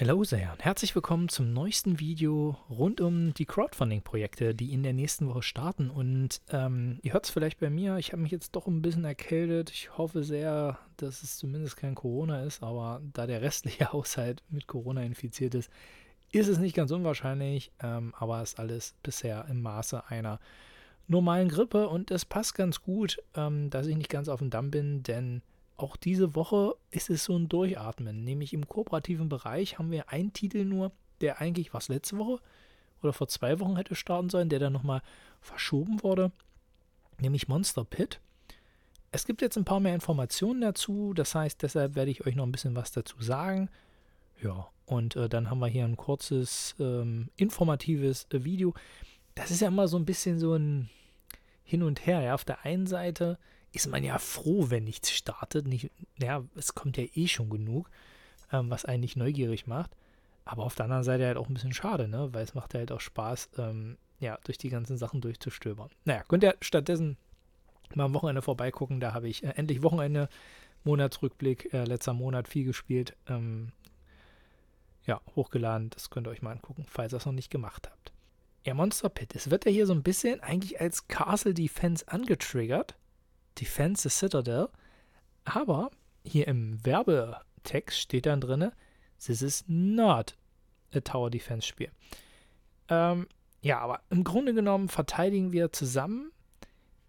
Hallo 0.00 0.24
sehr 0.24 0.52
und 0.52 0.64
herzlich 0.64 0.94
willkommen 0.94 1.28
zum 1.28 1.52
neuesten 1.52 2.00
Video 2.00 2.56
rund 2.70 3.02
um 3.02 3.34
die 3.34 3.44
Crowdfunding-Projekte, 3.44 4.54
die 4.54 4.72
in 4.72 4.82
der 4.82 4.94
nächsten 4.94 5.28
Woche 5.28 5.42
starten. 5.42 5.90
Und 5.90 6.40
ähm, 6.48 6.98
ihr 7.02 7.12
hört 7.12 7.26
es 7.26 7.30
vielleicht 7.30 7.60
bei 7.60 7.68
mir, 7.68 7.98
ich 7.98 8.12
habe 8.12 8.22
mich 8.22 8.32
jetzt 8.32 8.56
doch 8.56 8.66
ein 8.66 8.80
bisschen 8.80 9.04
erkältet. 9.04 9.68
Ich 9.68 9.98
hoffe 9.98 10.24
sehr, 10.24 10.78
dass 10.96 11.22
es 11.22 11.36
zumindest 11.36 11.76
kein 11.76 11.94
Corona 11.94 12.44
ist, 12.44 12.62
aber 12.62 13.02
da 13.12 13.26
der 13.26 13.42
restliche 13.42 13.84
Haushalt 13.92 14.42
mit 14.48 14.66
Corona 14.66 15.02
infiziert 15.02 15.54
ist, 15.54 15.70
ist 16.32 16.48
es 16.48 16.56
nicht 16.56 16.74
ganz 16.74 16.92
unwahrscheinlich, 16.92 17.70
ähm, 17.82 18.14
aber 18.18 18.40
es 18.40 18.52
ist 18.52 18.58
alles 18.58 18.94
bisher 19.02 19.44
im 19.50 19.60
Maße 19.60 20.08
einer 20.08 20.40
normalen 21.08 21.50
Grippe. 21.50 21.90
Und 21.90 22.10
es 22.10 22.24
passt 22.24 22.54
ganz 22.54 22.80
gut, 22.80 23.18
ähm, 23.34 23.68
dass 23.68 23.86
ich 23.86 23.98
nicht 23.98 24.08
ganz 24.08 24.30
auf 24.30 24.38
dem 24.38 24.48
Damm 24.48 24.70
bin, 24.70 25.02
denn 25.02 25.42
auch 25.82 25.96
diese 25.96 26.34
Woche 26.34 26.74
ist 26.90 27.10
es 27.10 27.24
so 27.24 27.36
ein 27.36 27.48
Durchatmen. 27.48 28.24
Nämlich 28.24 28.52
im 28.52 28.68
kooperativen 28.68 29.28
Bereich 29.28 29.78
haben 29.78 29.90
wir 29.90 30.10
einen 30.10 30.32
Titel 30.32 30.64
nur, 30.64 30.92
der 31.20 31.40
eigentlich, 31.40 31.74
was 31.74 31.88
letzte 31.88 32.18
Woche 32.18 32.40
oder 33.02 33.12
vor 33.12 33.28
zwei 33.28 33.60
Wochen 33.60 33.76
hätte 33.76 33.94
starten 33.94 34.30
sollen, 34.30 34.48
der 34.48 34.58
dann 34.58 34.72
nochmal 34.72 35.02
verschoben 35.40 36.02
wurde, 36.02 36.32
nämlich 37.18 37.48
Monster 37.48 37.84
Pit. 37.84 38.20
Es 39.12 39.26
gibt 39.26 39.42
jetzt 39.42 39.56
ein 39.56 39.64
paar 39.64 39.80
mehr 39.80 39.94
Informationen 39.94 40.60
dazu, 40.60 41.14
das 41.14 41.34
heißt, 41.34 41.62
deshalb 41.62 41.94
werde 41.94 42.10
ich 42.10 42.26
euch 42.26 42.36
noch 42.36 42.44
ein 42.44 42.52
bisschen 42.52 42.76
was 42.76 42.92
dazu 42.92 43.20
sagen. 43.20 43.68
Ja, 44.40 44.68
und 44.86 45.16
äh, 45.16 45.28
dann 45.28 45.50
haben 45.50 45.58
wir 45.58 45.66
hier 45.66 45.84
ein 45.84 45.96
kurzes, 45.96 46.74
ähm, 46.78 47.28
informatives 47.36 48.26
äh, 48.32 48.44
Video. 48.44 48.74
Das 49.34 49.50
ist 49.50 49.60
ja 49.60 49.68
immer 49.68 49.88
so 49.88 49.96
ein 49.96 50.04
bisschen 50.04 50.38
so 50.38 50.54
ein 50.54 50.90
Hin 51.64 51.82
und 51.82 52.06
Her. 52.06 52.20
Ja. 52.22 52.34
Auf 52.34 52.44
der 52.44 52.64
einen 52.64 52.86
Seite 52.86 53.38
ist 53.72 53.88
man 53.88 54.02
ja 54.04 54.18
froh, 54.18 54.70
wenn 54.70 54.84
nichts 54.84 55.10
startet. 55.10 55.66
Nicht, 55.66 55.90
ja, 56.18 56.44
es 56.56 56.74
kommt 56.74 56.96
ja 56.96 57.04
eh 57.14 57.28
schon 57.28 57.50
genug, 57.50 57.88
ähm, 58.52 58.70
was 58.70 58.84
einen 58.84 59.00
nicht 59.00 59.16
neugierig 59.16 59.66
macht. 59.66 59.96
Aber 60.44 60.64
auf 60.64 60.74
der 60.74 60.84
anderen 60.84 61.04
Seite 61.04 61.26
halt 61.26 61.36
auch 61.36 61.48
ein 61.48 61.54
bisschen 61.54 61.72
schade, 61.72 62.08
ne? 62.08 62.32
Weil 62.32 62.42
es 62.42 62.54
macht 62.54 62.74
halt 62.74 62.90
auch 62.90 63.00
Spaß, 63.00 63.50
ähm, 63.58 63.96
ja, 64.18 64.38
durch 64.44 64.58
die 64.58 64.70
ganzen 64.70 64.98
Sachen 64.98 65.20
durchzustöbern. 65.20 65.90
Naja, 66.04 66.24
könnt 66.26 66.42
ihr 66.42 66.56
stattdessen 66.60 67.16
mal 67.94 68.04
am 68.04 68.14
Wochenende 68.14 68.42
vorbeigucken. 68.42 69.00
Da 69.00 69.12
habe 69.12 69.28
ich 69.28 69.44
äh, 69.44 69.52
endlich 69.56 69.82
Wochenende, 69.82 70.28
Monatsrückblick, 70.84 71.72
äh, 71.72 71.84
letzter 71.84 72.14
Monat 72.14 72.48
viel 72.48 72.64
gespielt. 72.64 73.16
Ähm, 73.28 73.72
ja, 75.06 75.20
hochgeladen. 75.36 75.90
Das 75.90 76.10
könnt 76.10 76.26
ihr 76.26 76.30
euch 76.30 76.42
mal 76.42 76.52
angucken, 76.52 76.84
falls 76.88 77.12
ihr 77.12 77.18
es 77.18 77.26
noch 77.26 77.32
nicht 77.32 77.50
gemacht 77.50 77.88
habt. 77.90 78.12
Ja, 78.64 78.74
Monster 78.74 79.08
Pit. 79.08 79.34
Es 79.34 79.50
wird 79.50 79.64
ja 79.64 79.70
hier 79.70 79.86
so 79.86 79.94
ein 79.94 80.02
bisschen 80.02 80.40
eigentlich 80.40 80.80
als 80.80 81.08
Castle 81.08 81.54
Defense 81.54 82.06
angetriggert. 82.08 82.96
Defense 83.58 84.08
the 84.08 84.14
Citadel. 84.14 84.68
Aber 85.44 85.90
hier 86.24 86.46
im 86.48 86.84
Werbetext 86.84 87.98
steht 87.98 88.26
dann 88.26 88.40
drin, 88.40 88.70
this 89.24 89.42
is 89.42 89.64
not 89.66 90.36
a 90.94 91.00
Tower 91.00 91.30
Defense 91.30 91.66
Spiel. 91.66 91.90
Ähm, 92.88 93.26
ja, 93.62 93.78
aber 93.80 94.00
im 94.10 94.24
Grunde 94.24 94.54
genommen 94.54 94.88
verteidigen 94.88 95.52
wir 95.52 95.72
zusammen 95.72 96.32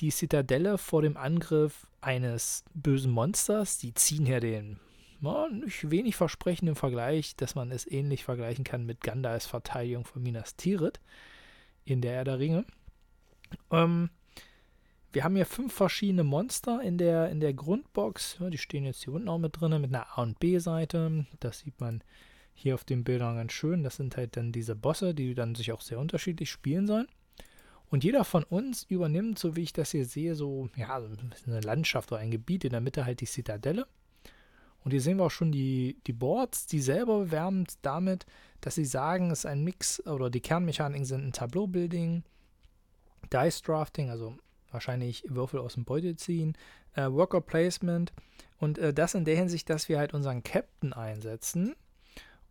die 0.00 0.10
Zitadelle 0.10 0.78
vor 0.78 1.02
dem 1.02 1.16
Angriff 1.16 1.86
eines 2.00 2.64
bösen 2.74 3.12
Monsters. 3.12 3.78
Die 3.78 3.94
ziehen 3.94 4.26
hier 4.26 4.40
den 4.40 4.80
ja, 5.20 5.48
nicht 5.48 5.90
wenig 5.90 6.16
versprechenden 6.16 6.74
Vergleich, 6.74 7.36
dass 7.36 7.54
man 7.54 7.70
es 7.70 7.86
ähnlich 7.86 8.24
vergleichen 8.24 8.64
kann 8.64 8.86
mit 8.86 9.02
Gandalfs 9.02 9.46
Verteidigung 9.46 10.04
von 10.04 10.22
Minas 10.22 10.56
Tirith 10.56 11.00
in 11.84 12.00
der 12.00 12.14
Erde 12.14 12.38
Ringe. 12.38 12.64
Ähm, 13.70 14.10
wir 15.12 15.24
haben 15.24 15.36
hier 15.36 15.46
fünf 15.46 15.72
verschiedene 15.72 16.24
Monster 16.24 16.80
in 16.82 16.98
der, 16.98 17.30
in 17.30 17.40
der 17.40 17.52
Grundbox. 17.52 18.38
Ja, 18.40 18.50
die 18.50 18.58
stehen 18.58 18.84
jetzt 18.84 19.04
hier 19.04 19.12
unten 19.12 19.28
auch 19.28 19.38
mit 19.38 19.60
drin, 19.60 19.80
mit 19.80 19.92
einer 19.92 20.06
A- 20.16 20.22
und 20.22 20.38
B-Seite. 20.38 21.26
Das 21.40 21.60
sieht 21.60 21.80
man 21.80 22.02
hier 22.54 22.74
auf 22.74 22.84
den 22.84 23.04
Bildern 23.04 23.36
ganz 23.36 23.52
schön. 23.52 23.82
Das 23.82 23.96
sind 23.96 24.16
halt 24.16 24.36
dann 24.36 24.52
diese 24.52 24.76
Bosse, 24.76 25.14
die 25.14 25.34
dann 25.34 25.54
sich 25.54 25.72
auch 25.72 25.80
sehr 25.80 25.98
unterschiedlich 25.98 26.50
spielen 26.50 26.86
sollen. 26.86 27.08
Und 27.90 28.04
jeder 28.04 28.24
von 28.24 28.44
uns 28.44 28.84
übernimmt, 28.84 29.38
so 29.38 29.56
wie 29.56 29.62
ich 29.62 29.72
das 29.72 29.90
hier 29.90 30.06
sehe, 30.06 30.36
so 30.36 30.68
ja, 30.76 31.02
eine 31.46 31.60
Landschaft 31.60 32.12
oder 32.12 32.20
ein 32.20 32.30
Gebiet. 32.30 32.64
In 32.64 32.70
der 32.70 32.80
Mitte 32.80 33.04
halt 33.04 33.20
die 33.20 33.26
Zitadelle. 33.26 33.86
Und 34.84 34.92
hier 34.92 35.00
sehen 35.00 35.18
wir 35.18 35.24
auch 35.24 35.30
schon 35.30 35.52
die, 35.52 35.98
die 36.06 36.12
Boards, 36.12 36.66
die 36.66 36.80
selber 36.80 37.18
bewerben 37.18 37.64
damit, 37.82 38.26
dass 38.60 38.76
sie 38.76 38.84
sagen, 38.84 39.30
es 39.30 39.40
ist 39.40 39.46
ein 39.46 39.64
Mix 39.64 40.06
oder 40.06 40.30
die 40.30 40.40
Kernmechaniken 40.40 41.04
sind 41.04 41.26
ein 41.26 41.32
Tableau-Building, 41.32 42.22
Dice 43.32 43.62
Drafting, 43.62 44.08
also 44.08 44.36
wahrscheinlich 44.70 45.24
Würfel 45.28 45.60
aus 45.60 45.74
dem 45.74 45.84
Beutel 45.84 46.16
ziehen, 46.16 46.56
äh, 46.94 47.10
Worker 47.10 47.40
Placement 47.40 48.12
und 48.58 48.78
äh, 48.78 48.92
das 48.92 49.14
in 49.14 49.24
der 49.24 49.36
Hinsicht, 49.36 49.70
dass 49.70 49.88
wir 49.88 49.98
halt 49.98 50.14
unseren 50.14 50.42
Captain 50.42 50.92
einsetzen, 50.92 51.74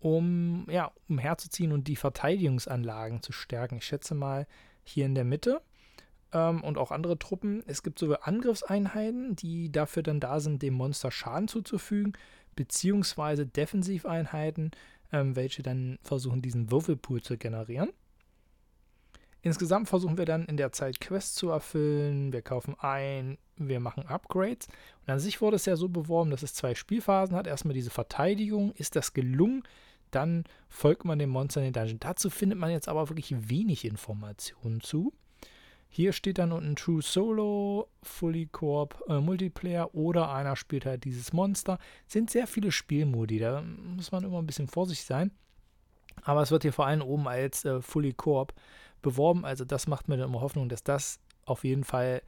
um, 0.00 0.66
ja, 0.68 0.92
um 1.08 1.18
herzuziehen 1.18 1.72
und 1.72 1.88
die 1.88 1.96
Verteidigungsanlagen 1.96 3.22
zu 3.22 3.32
stärken. 3.32 3.76
Ich 3.76 3.86
schätze 3.86 4.14
mal 4.14 4.46
hier 4.82 5.06
in 5.06 5.14
der 5.14 5.24
Mitte 5.24 5.62
ähm, 6.32 6.62
und 6.62 6.76
auch 6.76 6.90
andere 6.90 7.18
Truppen. 7.18 7.62
Es 7.66 7.82
gibt 7.82 7.98
sogar 7.98 8.26
Angriffseinheiten, 8.28 9.34
die 9.36 9.72
dafür 9.72 10.02
dann 10.02 10.20
da 10.20 10.40
sind, 10.40 10.62
dem 10.62 10.74
Monster 10.74 11.10
Schaden 11.10 11.48
zuzufügen, 11.48 12.12
beziehungsweise 12.54 13.46
Defensiveinheiten, 13.46 14.72
ähm, 15.12 15.36
welche 15.36 15.62
dann 15.62 15.98
versuchen, 16.02 16.42
diesen 16.42 16.70
Würfelpool 16.70 17.22
zu 17.22 17.38
generieren. 17.38 17.90
Insgesamt 19.44 19.90
versuchen 19.90 20.16
wir 20.16 20.24
dann 20.24 20.46
in 20.46 20.56
der 20.56 20.72
Zeit 20.72 21.02
Quests 21.02 21.34
zu 21.34 21.50
erfüllen. 21.50 22.32
Wir 22.32 22.40
kaufen 22.40 22.76
ein, 22.78 23.36
wir 23.58 23.78
machen 23.78 24.06
Upgrades. 24.06 24.68
Und 25.02 25.12
an 25.12 25.20
sich 25.20 25.42
wurde 25.42 25.56
es 25.56 25.66
ja 25.66 25.76
so 25.76 25.90
beworben, 25.90 26.30
dass 26.30 26.42
es 26.42 26.54
zwei 26.54 26.74
Spielphasen 26.74 27.36
hat. 27.36 27.46
Erstmal 27.46 27.74
diese 27.74 27.90
Verteidigung. 27.90 28.72
Ist 28.72 28.96
das 28.96 29.12
gelungen? 29.12 29.62
Dann 30.10 30.44
folgt 30.66 31.04
man 31.04 31.18
dem 31.18 31.28
Monster 31.28 31.60
in 31.60 31.66
den 31.66 31.72
Dungeon. 31.74 32.00
Dazu 32.00 32.30
findet 32.30 32.58
man 32.58 32.70
jetzt 32.70 32.88
aber 32.88 33.10
wirklich 33.10 33.50
wenig 33.50 33.84
Informationen 33.84 34.80
zu. 34.80 35.12
Hier 35.90 36.14
steht 36.14 36.38
dann 36.38 36.50
unten 36.50 36.74
True 36.74 37.02
Solo, 37.02 37.88
Fully 38.02 38.46
Coop, 38.46 38.98
äh, 39.08 39.20
Multiplayer 39.20 39.94
oder 39.94 40.32
einer 40.32 40.56
spielt 40.56 40.86
halt 40.86 41.04
dieses 41.04 41.34
Monster. 41.34 41.78
Sind 42.06 42.30
sehr 42.30 42.46
viele 42.46 42.72
Spielmodi, 42.72 43.38
da 43.38 43.60
muss 43.60 44.10
man 44.10 44.24
immer 44.24 44.38
ein 44.38 44.46
bisschen 44.46 44.68
vorsichtig 44.68 45.04
sein. 45.04 45.32
Aber 46.22 46.40
es 46.40 46.50
wird 46.50 46.62
hier 46.62 46.72
vor 46.72 46.86
allem 46.86 47.02
oben 47.02 47.28
als 47.28 47.66
äh, 47.66 47.82
Fully 47.82 48.14
Coop 48.14 48.54
beworben. 49.04 49.44
Also 49.44 49.64
das 49.64 49.86
macht 49.86 50.08
mir 50.08 50.16
dann 50.16 50.28
immer 50.28 50.40
Hoffnung, 50.40 50.68
dass 50.68 50.82
das 50.82 51.20
auf 51.44 51.62
jeden 51.62 51.84
Fall 51.84 52.22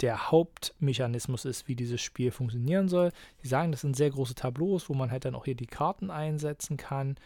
der 0.00 0.30
Hauptmechanismus 0.30 1.44
ist, 1.44 1.68
wie 1.68 1.76
dieses 1.76 2.00
Spiel 2.00 2.30
funktionieren 2.30 2.88
soll. 2.88 3.12
Sie 3.42 3.48
sagen, 3.48 3.70
das 3.70 3.82
sind 3.82 3.96
sehr 3.96 4.10
große 4.10 4.34
Tableaus, 4.34 4.88
wo 4.88 4.94
man 4.94 5.10
halt 5.10 5.24
dann 5.24 5.34
auch 5.34 5.44
hier 5.44 5.54
die 5.54 5.66
Karten 5.66 6.10
einsetzen 6.10 6.76
kann. 6.76 7.16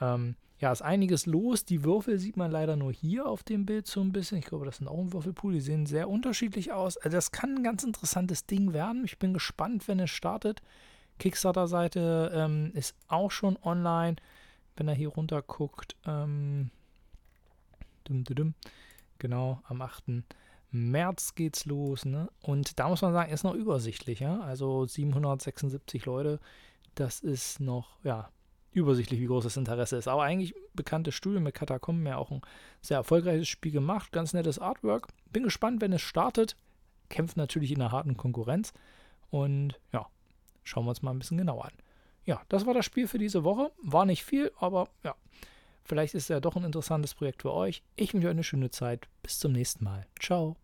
Ähm, 0.00 0.36
ja, 0.58 0.72
ist 0.72 0.82
einiges 0.82 1.26
los. 1.26 1.64
Die 1.64 1.84
Würfel 1.84 2.18
sieht 2.18 2.36
man 2.36 2.50
leider 2.50 2.76
nur 2.76 2.92
hier 2.92 3.26
auf 3.26 3.42
dem 3.42 3.66
Bild 3.66 3.86
so 3.86 4.00
ein 4.00 4.12
bisschen. 4.12 4.38
Ich 4.38 4.46
glaube, 4.46 4.64
das 4.64 4.78
sind 4.78 4.88
auch 4.88 4.98
ein 4.98 5.12
Würfelpool. 5.12 5.52
Die 5.52 5.60
sehen 5.60 5.84
sehr 5.84 6.08
unterschiedlich 6.08 6.72
aus. 6.72 6.96
Also 6.96 7.14
das 7.14 7.30
kann 7.30 7.56
ein 7.56 7.62
ganz 7.62 7.84
interessantes 7.84 8.46
Ding 8.46 8.72
werden. 8.72 9.04
Ich 9.04 9.18
bin 9.18 9.34
gespannt, 9.34 9.86
wenn 9.86 10.00
es 10.00 10.10
startet. 10.10 10.62
Kickstarter-Seite 11.18 12.32
ähm, 12.34 12.70
ist 12.74 12.94
auch 13.08 13.30
schon 13.30 13.58
online. 13.62 14.16
Wenn 14.76 14.88
er 14.88 14.94
hier 14.94 15.08
runter 15.08 15.42
guckt, 15.42 15.96
ähm, 16.06 16.70
Dum, 18.06 18.24
dum, 18.24 18.34
dum. 18.34 18.54
Genau, 19.18 19.60
am 19.68 19.82
8. 19.82 20.24
März 20.70 21.34
geht's 21.34 21.64
los. 21.64 22.04
Ne? 22.04 22.28
Und 22.42 22.78
da 22.78 22.88
muss 22.88 23.02
man 23.02 23.12
sagen, 23.12 23.32
ist 23.32 23.44
noch 23.44 23.54
übersichtlich. 23.54 24.20
Ja? 24.20 24.40
Also 24.40 24.86
776 24.86 26.04
Leute, 26.06 26.40
das 26.94 27.20
ist 27.20 27.60
noch, 27.60 27.98
ja, 28.04 28.30
übersichtlich, 28.72 29.20
wie 29.20 29.26
groß 29.26 29.44
das 29.44 29.56
Interesse 29.56 29.96
ist. 29.96 30.06
Aber 30.06 30.22
eigentlich 30.22 30.54
bekannte 30.74 31.10
Studie 31.10 31.40
mit 31.40 31.54
Katakomben, 31.54 32.06
ja 32.06 32.18
auch 32.18 32.30
ein 32.30 32.42
sehr 32.82 32.98
erfolgreiches 32.98 33.48
Spiel 33.48 33.72
gemacht. 33.72 34.12
Ganz 34.12 34.34
nettes 34.34 34.58
Artwork. 34.58 35.08
Bin 35.32 35.44
gespannt, 35.44 35.80
wenn 35.80 35.92
es 35.92 36.02
startet. 36.02 36.56
Kämpft 37.08 37.36
natürlich 37.36 37.72
in 37.72 37.80
einer 37.80 37.92
harten 37.92 38.16
Konkurrenz. 38.16 38.72
Und 39.30 39.80
ja, 39.92 40.06
schauen 40.62 40.84
wir 40.84 40.90
uns 40.90 41.02
mal 41.02 41.12
ein 41.12 41.18
bisschen 41.18 41.38
genauer 41.38 41.64
an. 41.66 41.72
Ja, 42.26 42.42
das 42.48 42.66
war 42.66 42.74
das 42.74 42.84
Spiel 42.84 43.08
für 43.08 43.18
diese 43.18 43.44
Woche. 43.44 43.72
War 43.82 44.04
nicht 44.04 44.24
viel, 44.24 44.52
aber 44.58 44.88
ja. 45.02 45.14
Vielleicht 45.86 46.14
ist 46.14 46.24
es 46.24 46.28
ja 46.28 46.40
doch 46.40 46.56
ein 46.56 46.64
interessantes 46.64 47.14
Projekt 47.14 47.42
für 47.42 47.52
euch. 47.52 47.82
Ich 47.94 48.12
wünsche 48.12 48.26
euch 48.28 48.32
eine 48.32 48.44
schöne 48.44 48.70
Zeit. 48.70 49.08
Bis 49.22 49.38
zum 49.38 49.52
nächsten 49.52 49.84
Mal. 49.84 50.06
Ciao. 50.20 50.56